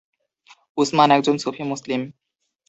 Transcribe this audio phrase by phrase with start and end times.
[0.77, 2.01] উসমান একজন সুফি মুসলিম।